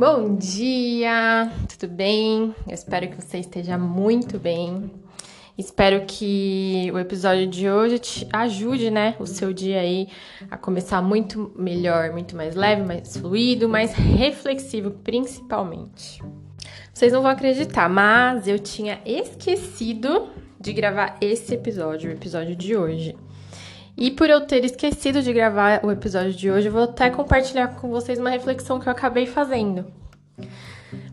Bom 0.00 0.34
dia, 0.34 1.52
tudo 1.68 1.92
bem? 1.92 2.54
Eu 2.66 2.72
espero 2.72 3.06
que 3.06 3.20
você 3.20 3.36
esteja 3.36 3.76
muito 3.76 4.38
bem. 4.38 4.90
Espero 5.58 6.06
que 6.06 6.90
o 6.94 6.98
episódio 6.98 7.46
de 7.46 7.68
hoje 7.68 7.98
te 7.98 8.26
ajude, 8.32 8.90
né, 8.90 9.14
o 9.20 9.26
seu 9.26 9.52
dia 9.52 9.78
aí 9.78 10.08
a 10.50 10.56
começar 10.56 11.02
muito 11.02 11.52
melhor, 11.54 12.12
muito 12.12 12.34
mais 12.34 12.54
leve, 12.54 12.80
mais 12.80 13.14
fluido, 13.14 13.68
mais 13.68 13.92
reflexivo, 13.92 14.90
principalmente. 14.90 16.22
Vocês 16.94 17.12
não 17.12 17.20
vão 17.20 17.30
acreditar, 17.30 17.86
mas 17.90 18.48
eu 18.48 18.58
tinha 18.58 19.02
esquecido 19.04 20.30
de 20.58 20.72
gravar 20.72 21.18
esse 21.20 21.52
episódio, 21.52 22.08
o 22.08 22.14
episódio 22.14 22.56
de 22.56 22.74
hoje. 22.74 23.14
E 24.00 24.10
por 24.10 24.30
eu 24.30 24.40
ter 24.40 24.64
esquecido 24.64 25.20
de 25.20 25.30
gravar 25.30 25.84
o 25.84 25.90
episódio 25.90 26.32
de 26.32 26.50
hoje, 26.50 26.68
eu 26.68 26.72
vou 26.72 26.84
até 26.84 27.10
compartilhar 27.10 27.68
com 27.68 27.90
vocês 27.90 28.18
uma 28.18 28.30
reflexão 28.30 28.80
que 28.80 28.88
eu 28.88 28.92
acabei 28.92 29.26
fazendo. 29.26 29.84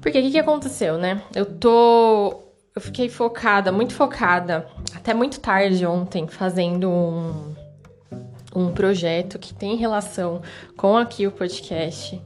Porque 0.00 0.20
o 0.20 0.22
que, 0.22 0.30
que 0.30 0.38
aconteceu, 0.38 0.96
né? 0.96 1.20
Eu 1.34 1.46
tô. 1.46 2.44
Eu 2.76 2.80
fiquei 2.80 3.08
focada, 3.08 3.72
muito 3.72 3.92
focada, 3.92 4.68
até 4.94 5.12
muito 5.12 5.40
tarde 5.40 5.84
ontem, 5.84 6.28
fazendo 6.28 6.88
um, 6.88 7.54
um 8.54 8.72
projeto 8.72 9.36
que 9.36 9.52
tem 9.52 9.74
relação 9.74 10.40
com 10.76 10.96
aqui 10.96 11.26
o 11.26 11.32
podcast. 11.32 12.22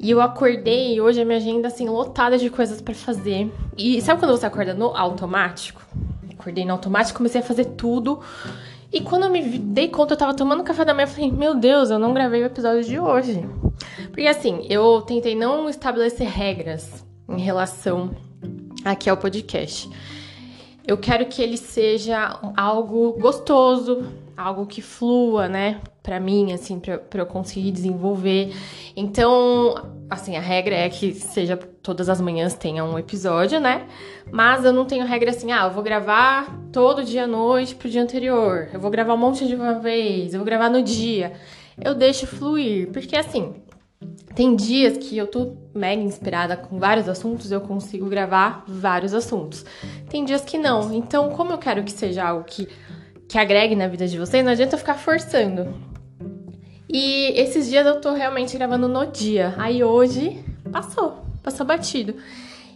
E 0.00 0.10
eu 0.10 0.22
acordei 0.22 0.98
hoje 0.98 1.20
a 1.20 1.26
minha 1.26 1.36
agenda 1.36 1.68
assim 1.68 1.86
lotada 1.88 2.38
de 2.38 2.48
coisas 2.48 2.80
para 2.80 2.94
fazer. 2.94 3.52
E 3.76 4.00
sabe 4.00 4.18
quando 4.18 4.30
você 4.30 4.46
acorda 4.46 4.72
no 4.72 4.96
automático? 4.96 5.82
Acordei 6.38 6.64
no 6.64 6.72
automático, 6.72 7.18
comecei 7.18 7.42
a 7.42 7.44
fazer 7.44 7.64
tudo 7.76 8.20
e 8.94 9.00
quando 9.00 9.24
eu 9.24 9.30
me 9.30 9.42
dei 9.42 9.88
conta, 9.88 10.14
eu 10.14 10.18
tava 10.18 10.34
tomando 10.34 10.62
café 10.62 10.84
da 10.84 10.94
manhã, 10.94 11.06
eu 11.06 11.10
falei, 11.10 11.32
meu 11.32 11.56
Deus, 11.56 11.90
eu 11.90 11.98
não 11.98 12.14
gravei 12.14 12.44
o 12.44 12.46
episódio 12.46 12.84
de 12.84 12.96
hoje. 12.96 13.44
Porque 14.06 14.28
assim, 14.28 14.64
eu 14.70 15.02
tentei 15.02 15.34
não 15.34 15.68
estabelecer 15.68 16.28
regras 16.28 17.04
em 17.28 17.40
relação 17.40 18.12
aqui 18.84 19.10
ao 19.10 19.16
podcast. 19.16 19.90
Eu 20.86 20.96
quero 20.96 21.26
que 21.26 21.42
ele 21.42 21.56
seja 21.56 22.38
algo 22.56 23.14
gostoso, 23.14 24.04
algo 24.36 24.64
que 24.64 24.80
flua, 24.80 25.48
né? 25.48 25.80
Pra 26.00 26.20
mim, 26.20 26.52
assim, 26.52 26.78
pra, 26.78 26.96
pra 26.96 27.22
eu 27.22 27.26
conseguir 27.26 27.72
desenvolver. 27.72 28.54
Então, 28.94 29.74
assim, 30.08 30.36
a 30.36 30.40
regra 30.40 30.76
é 30.76 30.88
que 30.88 31.12
seja 31.14 31.56
todas 31.56 32.08
as 32.08 32.20
manhãs 32.20 32.54
tenha 32.54 32.84
um 32.84 32.96
episódio, 32.96 33.58
né? 33.58 33.88
Mas 34.30 34.64
eu 34.64 34.72
não 34.72 34.84
tenho 34.84 35.04
regra 35.04 35.30
assim, 35.30 35.50
ah, 35.50 35.64
eu 35.64 35.72
vou 35.72 35.82
gravar 35.82 36.63
todo 36.74 37.04
dia 37.04 37.22
à 37.22 37.26
noite 37.26 37.76
pro 37.76 37.88
dia 37.88 38.02
anterior. 38.02 38.68
Eu 38.72 38.80
vou 38.80 38.90
gravar 38.90 39.14
um 39.14 39.16
monte 39.16 39.46
de 39.46 39.54
uma 39.54 39.74
vez, 39.74 40.34
eu 40.34 40.40
vou 40.40 40.44
gravar 40.44 40.68
no 40.68 40.82
dia. 40.82 41.32
Eu 41.80 41.94
deixo 41.94 42.26
fluir, 42.26 42.90
porque 42.90 43.16
assim, 43.16 43.54
tem 44.34 44.56
dias 44.56 44.98
que 44.98 45.16
eu 45.16 45.28
tô 45.28 45.56
mega 45.72 46.02
inspirada 46.02 46.56
com 46.56 46.76
vários 46.76 47.08
assuntos, 47.08 47.52
eu 47.52 47.60
consigo 47.60 48.08
gravar 48.08 48.64
vários 48.66 49.14
assuntos. 49.14 49.64
Tem 50.10 50.24
dias 50.24 50.44
que 50.44 50.58
não. 50.58 50.92
Então, 50.92 51.30
como 51.30 51.52
eu 51.52 51.58
quero 51.58 51.84
que 51.84 51.92
seja 51.92 52.24
algo 52.24 52.42
que, 52.42 52.68
que 53.28 53.38
agregue 53.38 53.76
na 53.76 53.86
vida 53.86 54.08
de 54.08 54.18
vocês, 54.18 54.44
não 54.44 54.50
adianta 54.50 54.74
eu 54.74 54.78
ficar 54.80 54.94
forçando. 54.94 55.72
E 56.88 57.40
esses 57.40 57.68
dias 57.68 57.86
eu 57.86 58.00
tô 58.00 58.12
realmente 58.12 58.58
gravando 58.58 58.88
no 58.88 59.06
dia. 59.06 59.54
Aí 59.58 59.84
hoje 59.84 60.44
passou, 60.72 61.24
passou 61.40 61.64
batido. 61.64 62.16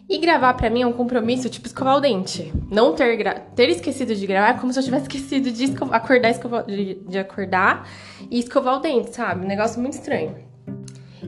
E 0.08 0.16
gravar 0.16 0.54
para 0.54 0.70
mim 0.70 0.80
é 0.80 0.86
um 0.86 0.92
compromisso, 0.92 1.50
tipo 1.50 1.66
escovar 1.66 1.96
o 1.96 2.00
dente. 2.00 2.50
Não 2.70 2.94
ter, 2.94 3.42
ter 3.54 3.68
esquecido 3.68 4.14
de 4.14 4.26
gravar 4.26 4.56
é 4.56 4.58
como 4.58 4.72
se 4.72 4.78
eu 4.78 4.82
tivesse 4.82 5.02
esquecido 5.12 5.52
de 5.52 5.66
acordar, 5.90 6.32
de, 6.66 6.94
de 6.94 7.18
acordar 7.18 7.86
e 8.30 8.38
escovar 8.38 8.78
o 8.78 8.80
dente, 8.80 9.14
sabe? 9.14 9.44
Um 9.44 9.48
negócio 9.48 9.78
muito 9.80 9.94
estranho. 9.94 10.34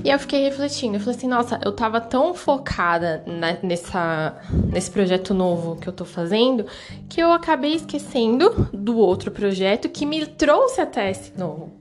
E 0.03 0.09
eu 0.09 0.19
fiquei 0.19 0.45
refletindo, 0.45 0.97
eu 0.97 1.01
falei 1.01 1.17
assim, 1.17 1.29
nossa, 1.29 1.61
eu 1.63 1.73
tava 1.73 2.01
tão 2.01 2.33
focada 2.33 3.23
na, 3.27 3.59
nessa, 3.63 4.37
nesse 4.73 4.91
projeto 4.91 5.35
novo 5.35 5.77
que 5.77 5.89
eu 5.89 5.93
tô 5.93 6.05
fazendo, 6.05 6.65
que 7.09 7.21
eu 7.21 7.33
acabei 7.33 7.75
esquecendo 7.75 8.71
do 8.73 8.97
outro 8.97 9.31
projeto 9.31 9.89
que 9.89 10.07
me 10.07 10.25
trouxe 10.25 10.81
até 10.81 11.11
esse 11.11 11.37
novo. 11.37 11.73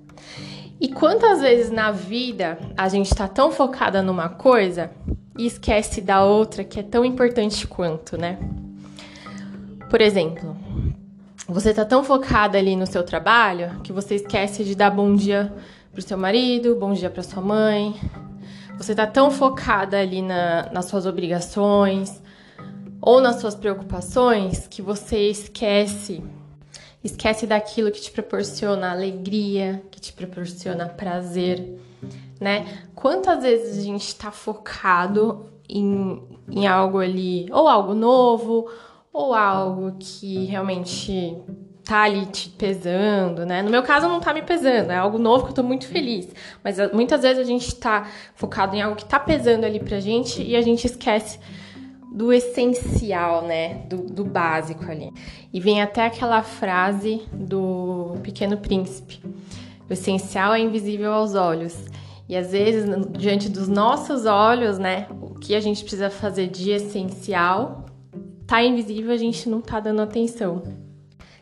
E 0.82 0.90
quantas 0.90 1.40
vezes 1.40 1.72
na 1.72 1.92
vida 1.92 2.58
a 2.76 2.90
gente 2.90 3.14
tá 3.14 3.28
tão 3.28 3.52
focada 3.52 4.02
numa 4.02 4.28
coisa 4.28 4.92
e 5.38 5.46
esquece 5.46 6.02
da 6.02 6.24
outra 6.24 6.64
que 6.64 6.80
é 6.80 6.84
tão 6.84 7.06
importante 7.06 7.68
quanto, 7.68 8.18
né? 8.18 8.38
Por 9.90 10.02
exemplo, 10.02 10.56
você 11.48 11.74
tá 11.74 11.84
tão 11.84 12.04
focada 12.04 12.58
ali 12.58 12.76
no 12.76 12.86
seu 12.86 13.04
trabalho 13.04 13.80
que 13.82 13.92
você 13.92 14.16
esquece 14.16 14.64
de 14.64 14.76
dar 14.76 14.92
bom 14.92 15.16
dia 15.16 15.52
pro 15.92 16.02
seu 16.02 16.18
marido, 16.18 16.76
bom 16.76 16.94
dia 16.94 17.10
para 17.10 17.24
sua 17.24 17.42
mãe. 17.42 17.96
Você 18.78 18.94
tá 18.94 19.08
tão 19.08 19.32
focada 19.32 20.00
ali 20.00 20.22
na, 20.22 20.70
nas 20.72 20.86
suas 20.86 21.06
obrigações 21.06 22.22
ou 23.02 23.20
nas 23.20 23.38
suas 23.38 23.56
preocupações 23.56 24.68
que 24.68 24.82
você 24.82 25.30
esquece 25.30 26.24
Esquece 27.04 27.48
daquilo 27.48 27.92
que 27.92 28.02
te 28.02 28.12
proporciona 28.12 28.92
alegria, 28.92 29.82
que 29.90 30.02
te 30.02 30.12
proporciona 30.12 30.88
prazer, 30.88 31.80
né? 32.40 32.66
Quantas 32.94 33.44
vezes 33.44 33.78
a 33.78 33.82
gente 33.82 34.08
está 34.08 34.32
focado 34.32 35.50
em, 35.70 36.22
em 36.50 36.68
algo 36.68 37.00
ali, 37.00 37.48
ou 37.52 37.68
algo 37.68 37.94
novo, 37.94 38.70
ou 39.14 39.34
algo 39.34 39.96
que 39.98 40.46
realmente 40.46 41.38
tá 41.90 42.04
ali 42.04 42.28
te 42.28 42.50
pesando, 42.50 43.46
né? 43.46 43.64
No 43.64 43.72
meu 43.72 43.82
caso 43.82 44.08
não 44.08 44.20
tá 44.20 44.32
me 44.32 44.44
pesando, 44.44 44.92
é 44.92 44.96
algo 44.96 45.18
novo 45.18 45.46
que 45.46 45.52
eu 45.52 45.56
tô 45.56 45.64
muito 45.64 45.88
feliz. 45.88 46.28
Mas 46.64 46.80
ah, 46.80 46.90
muitas 46.94 47.24
vezes 47.24 47.40
a 47.40 47.44
gente 47.44 47.74
tá 47.76 48.08
focado 48.36 48.76
em 48.76 48.82
algo 48.82 48.96
que 48.96 49.06
tá 49.06 49.20
pesando 49.20 49.66
ali 49.66 49.80
pra 49.80 50.00
gente 50.00 50.44
e 50.44 50.56
a 50.56 50.62
gente 50.62 50.86
esquece 50.86 51.40
do 52.12 52.34
essencial, 52.34 53.46
né? 53.46 53.86
Do, 53.88 53.98
do 53.98 54.26
básico 54.26 54.90
ali. 54.90 55.12
E 55.54 55.60
vem 55.60 55.82
até 55.82 56.06
aquela 56.06 56.42
frase 56.42 57.22
do 57.32 58.16
Pequeno 58.24 58.58
Príncipe: 58.58 59.22
o 59.90 59.94
essencial 59.94 60.54
é 60.54 60.60
invisível 60.60 61.14
aos 61.14 61.36
olhos. 61.36 61.86
E 62.28 62.36
às 62.36 62.52
vezes, 62.52 62.86
diante 63.18 63.50
dos 63.50 63.68
nossos 63.68 64.28
olhos, 64.28 64.78
né, 64.78 65.08
o 65.20 65.34
que 65.34 65.56
a 65.56 65.60
gente 65.60 65.82
precisa 65.82 66.12
fazer 66.12 66.48
de 66.48 66.70
essencial 66.70 67.86
tá 68.50 68.64
invisível, 68.64 69.12
a 69.12 69.18
gente 69.18 69.48
não 69.48 69.62
tá 69.62 69.80
dando 69.80 70.02
atenção. 70.02 70.64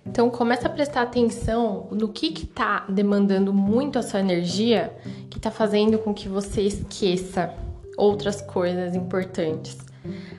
Então 0.05 0.29
começa 0.29 0.67
a 0.67 0.69
prestar 0.69 1.01
atenção 1.01 1.87
no 1.91 2.09
que 2.09 2.31
que 2.31 2.45
tá 2.45 2.85
demandando 2.89 3.53
muito 3.53 3.97
a 3.97 4.03
sua 4.03 4.19
energia, 4.19 4.93
que 5.29 5.39
tá 5.39 5.49
fazendo 5.49 5.97
com 5.99 6.13
que 6.13 6.27
você 6.27 6.61
esqueça 6.61 7.53
outras 7.97 8.41
coisas 8.41 8.93
importantes. 8.93 9.86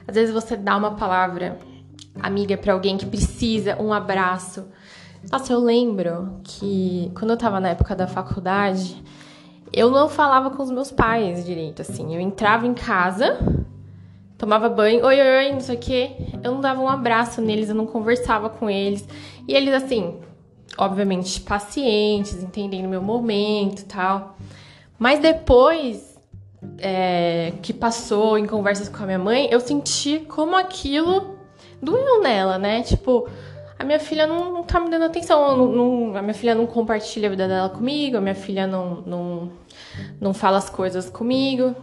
Às 0.06 0.15
vezes 0.15 0.34
você 0.34 0.56
dá 0.56 0.77
uma 0.77 0.93
palavra 0.93 1.59
amiga 2.21 2.56
para 2.56 2.73
alguém 2.73 2.97
que 2.97 3.06
precisa, 3.06 3.81
um 3.81 3.93
abraço. 3.93 4.67
Nossa, 5.31 5.53
eu 5.53 5.61
lembro 5.61 6.41
que 6.45 7.11
quando 7.15 7.33
eu 7.33 7.37
tava 7.37 7.61
na 7.61 7.71
época 7.71 7.95
da 7.95 8.06
faculdade, 8.06 9.03
eu 9.73 9.91
não 9.91 10.09
falava 10.09 10.51
com 10.51 10.62
os 10.62 10.71
meus 10.71 10.91
pais 10.91 11.45
direito, 11.45 11.83
assim. 11.83 12.15
Eu 12.15 12.21
entrava 12.21 12.67
em 12.67 12.75
casa, 12.75 13.39
tomava 14.37 14.69
banho, 14.69 15.05
oi, 15.05 15.21
oi, 15.21 15.47
oi, 15.47 15.53
não 15.53 15.61
sei 15.61 15.77
o 15.77 15.79
quê. 15.79 16.12
Eu 16.43 16.53
não 16.53 16.61
dava 16.61 16.81
um 16.81 16.89
abraço 16.89 17.41
neles, 17.41 17.69
eu 17.69 17.75
não 17.75 17.87
conversava 17.87 18.49
com 18.49 18.71
eles. 18.71 19.06
E 19.47 19.55
eles, 19.55 19.75
assim, 19.75 20.21
obviamente 20.77 21.41
pacientes, 21.41 22.43
entendendo 22.43 22.89
meu 22.89 23.03
momento 23.03 23.81
e 23.81 23.85
tal. 23.85 24.37
Mas 24.99 25.21
depois 25.21 26.18
é, 26.79 27.53
que 27.63 27.73
passou 27.73 28.39
em 28.39 28.47
conversas 28.47 28.89
com 28.89 29.03
a 29.03 29.07
minha 29.07 29.19
mãe, 29.19 29.49
eu 29.51 29.61
senti 29.61 30.21
como 30.21 30.57
aquilo 30.57 31.39
doeu 31.83 32.23
nela, 32.23 32.59
né? 32.59 32.83
Tipo, 32.83 33.29
a 33.79 33.85
minha 33.85 34.01
filha 34.01 34.27
não, 34.27 34.53
não 34.53 34.63
tá 34.63 34.81
me 34.81 34.91
dando 34.91 35.05
atenção, 35.05 35.57
não, 35.57 35.67
não, 35.67 36.17
a 36.17 36.23
minha 36.23 36.35
filha 36.35 36.55
não 36.55 36.67
compartilha 36.67 37.29
a 37.29 37.31
vida 37.31 37.47
dela 37.47 37.69
comigo, 37.69 38.17
a 38.17 38.21
minha 38.21 38.35
filha 38.35 38.67
não, 38.67 39.03
não, 39.03 39.53
não 40.21 40.35
fala 40.35 40.59
as 40.59 40.69
coisas 40.69 41.09
comigo. 41.09 41.75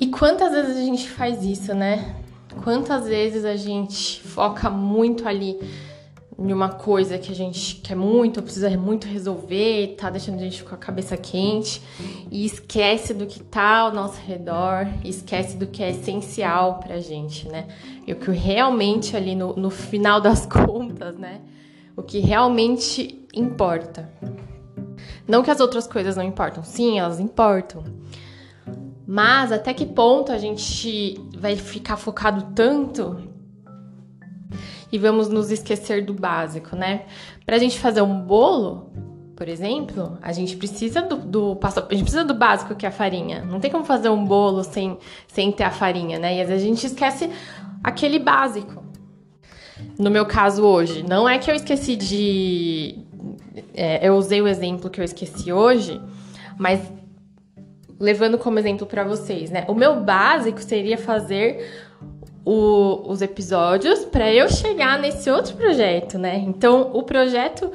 E 0.00 0.06
quantas 0.06 0.52
vezes 0.52 0.76
a 0.76 0.80
gente 0.80 1.08
faz 1.08 1.44
isso, 1.44 1.74
né? 1.74 2.16
Quantas 2.64 3.06
vezes 3.06 3.44
a 3.44 3.54
gente 3.56 4.22
foca 4.22 4.70
muito 4.70 5.28
ali 5.28 5.58
em 6.38 6.52
uma 6.52 6.68
coisa 6.68 7.16
que 7.16 7.32
a 7.32 7.34
gente 7.34 7.76
quer 7.76 7.94
muito, 7.94 8.42
precisa 8.42 8.68
muito 8.76 9.06
resolver, 9.06 9.94
tá 9.98 10.10
deixando 10.10 10.36
a 10.36 10.42
gente 10.42 10.62
com 10.62 10.74
a 10.74 10.78
cabeça 10.78 11.16
quente 11.16 11.80
e 12.30 12.44
esquece 12.44 13.14
do 13.14 13.26
que 13.26 13.42
tá 13.42 13.78
ao 13.78 13.92
nosso 13.92 14.20
redor, 14.20 14.86
esquece 15.02 15.56
do 15.56 15.66
que 15.66 15.82
é 15.82 15.90
essencial 15.90 16.78
pra 16.78 17.00
gente, 17.00 17.48
né? 17.48 17.66
E 18.06 18.12
o 18.12 18.16
que 18.16 18.30
realmente 18.32 19.16
ali 19.16 19.34
no, 19.34 19.56
no 19.56 19.70
final 19.70 20.20
das 20.20 20.44
contas, 20.46 21.16
né? 21.16 21.40
O 21.96 22.02
que 22.02 22.18
realmente 22.18 23.26
importa. 23.34 24.10
Não 25.26 25.42
que 25.42 25.50
as 25.50 25.60
outras 25.60 25.86
coisas 25.86 26.16
não 26.16 26.22
importam, 26.22 26.62
sim, 26.62 26.98
elas 26.98 27.18
importam. 27.18 27.82
Mas 29.06 29.52
até 29.52 29.72
que 29.72 29.86
ponto 29.86 30.32
a 30.32 30.38
gente 30.38 31.18
vai 31.38 31.56
ficar 31.56 31.96
focado 31.96 32.52
tanto 32.54 33.35
e 34.90 34.98
vamos 34.98 35.28
nos 35.28 35.50
esquecer 35.50 36.04
do 36.04 36.14
básico, 36.14 36.76
né? 36.76 37.02
Pra 37.44 37.58
gente 37.58 37.78
fazer 37.78 38.02
um 38.02 38.20
bolo, 38.20 38.90
por 39.36 39.48
exemplo, 39.48 40.16
a 40.22 40.32
gente 40.32 40.56
precisa 40.56 41.02
do, 41.02 41.16
do 41.16 41.58
a 41.62 41.94
gente 41.94 42.04
precisa 42.04 42.24
do 42.24 42.34
básico 42.34 42.74
que 42.74 42.86
é 42.86 42.88
a 42.88 42.92
farinha. 42.92 43.44
Não 43.44 43.60
tem 43.60 43.70
como 43.70 43.84
fazer 43.84 44.08
um 44.08 44.24
bolo 44.24 44.64
sem, 44.64 44.98
sem 45.28 45.52
ter 45.52 45.64
a 45.64 45.70
farinha, 45.70 46.18
né? 46.18 46.36
E 46.36 46.40
às 46.40 46.48
vezes 46.48 46.64
a 46.64 46.66
gente 46.66 46.86
esquece 46.86 47.30
aquele 47.82 48.18
básico. 48.18 48.82
No 49.98 50.10
meu 50.10 50.24
caso 50.24 50.64
hoje, 50.64 51.02
não 51.02 51.28
é 51.28 51.38
que 51.38 51.50
eu 51.50 51.54
esqueci 51.54 51.96
de. 51.96 52.98
É, 53.74 54.06
eu 54.06 54.14
usei 54.14 54.40
o 54.40 54.48
exemplo 54.48 54.88
que 54.88 55.00
eu 55.00 55.04
esqueci 55.04 55.52
hoje, 55.52 56.00
mas 56.58 56.80
levando 57.98 58.38
como 58.38 58.58
exemplo 58.58 58.86
para 58.86 59.04
vocês, 59.04 59.50
né? 59.50 59.64
O 59.68 59.74
meu 59.74 60.00
básico 60.00 60.62
seria 60.62 60.96
fazer 60.96 61.86
o, 62.46 63.02
os 63.10 63.20
episódios 63.20 64.04
para 64.04 64.32
eu 64.32 64.48
chegar 64.48 65.00
nesse 65.00 65.28
outro 65.28 65.56
projeto, 65.56 66.16
né? 66.16 66.36
Então, 66.46 66.92
o 66.94 67.02
projeto 67.02 67.72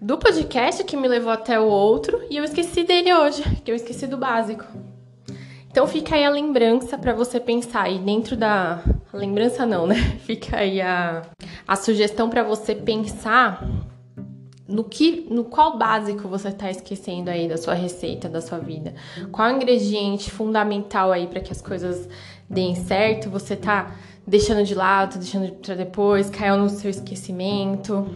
do 0.00 0.16
podcast 0.16 0.82
que 0.82 0.96
me 0.96 1.06
levou 1.06 1.30
até 1.30 1.60
o 1.60 1.66
outro 1.66 2.22
e 2.30 2.38
eu 2.38 2.44
esqueci 2.44 2.84
dele 2.84 3.12
hoje, 3.12 3.42
que 3.62 3.70
eu 3.70 3.74
esqueci 3.74 4.06
do 4.06 4.16
básico. 4.16 4.64
Então 5.70 5.86
fica 5.86 6.16
aí 6.16 6.24
a 6.24 6.30
lembrança 6.30 6.96
para 6.96 7.12
você 7.12 7.38
pensar 7.38 7.90
e 7.90 7.98
dentro 7.98 8.34
da 8.34 8.82
a 9.12 9.16
lembrança 9.16 9.66
não, 9.66 9.86
né? 9.86 9.96
Fica 10.24 10.56
aí 10.56 10.80
a, 10.80 11.22
a 11.66 11.76
sugestão 11.76 12.30
para 12.30 12.42
você 12.42 12.74
pensar 12.74 13.62
no 14.68 14.84
que, 14.84 15.26
no 15.30 15.44
qual 15.44 15.78
básico 15.78 16.28
você 16.28 16.48
está 16.48 16.70
esquecendo 16.70 17.30
aí 17.30 17.48
da 17.48 17.56
sua 17.56 17.74
receita, 17.74 18.28
da 18.28 18.40
sua 18.40 18.58
vida. 18.58 18.94
Qual 19.32 19.50
ingrediente 19.50 20.30
fundamental 20.30 21.10
aí 21.10 21.26
para 21.26 21.40
que 21.40 21.50
as 21.50 21.62
coisas 21.62 22.08
deem 22.48 22.74
certo? 22.74 23.30
Você 23.30 23.56
tá 23.56 23.96
deixando 24.26 24.62
de 24.62 24.74
lado, 24.74 25.18
deixando 25.18 25.50
para 25.52 25.74
depois, 25.74 26.28
caiu 26.28 26.58
no 26.58 26.68
seu 26.68 26.90
esquecimento 26.90 28.06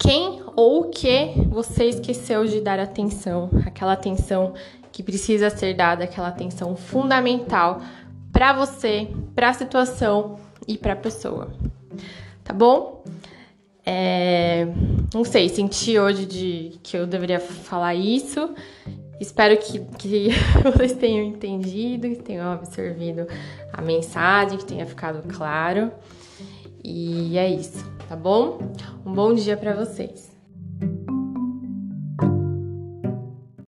quem 0.00 0.42
ou 0.56 0.80
o 0.80 0.88
que 0.88 1.32
você 1.50 1.84
esqueceu 1.84 2.46
de 2.46 2.62
dar 2.62 2.80
atenção, 2.80 3.50
aquela 3.66 3.92
atenção 3.92 4.54
que 4.90 5.02
precisa 5.02 5.50
ser 5.50 5.74
dada, 5.74 6.04
aquela 6.04 6.28
atenção 6.28 6.74
fundamental 6.74 7.82
para 8.32 8.54
você, 8.54 9.08
para 9.34 9.50
a 9.50 9.52
situação 9.52 10.40
e 10.66 10.78
para 10.78 10.94
a 10.94 10.96
pessoa. 10.96 11.52
Tá 12.42 12.54
bom? 12.54 13.04
É, 13.84 14.66
não 15.12 15.24
sei, 15.24 15.48
senti 15.48 15.98
hoje 15.98 16.24
de 16.24 16.78
que 16.82 16.96
eu 16.96 17.06
deveria 17.06 17.40
falar 17.40 17.94
isso. 17.94 18.54
Espero 19.20 19.56
que, 19.58 19.80
que 19.98 20.28
vocês 20.64 20.92
tenham 20.94 21.24
entendido, 21.26 22.08
que 22.08 22.22
tenham 22.22 22.50
absorvido 22.52 23.26
a 23.72 23.82
mensagem, 23.82 24.56
que 24.56 24.64
tenha 24.64 24.86
ficado 24.86 25.22
claro. 25.34 25.90
E 26.82 27.36
é 27.36 27.48
isso, 27.48 27.84
tá 28.08 28.16
bom? 28.16 28.58
Um 29.04 29.12
bom 29.12 29.34
dia 29.34 29.56
para 29.56 29.74
vocês. 29.74 30.29